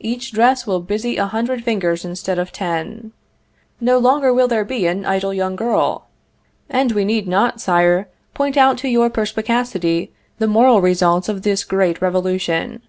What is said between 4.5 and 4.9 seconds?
be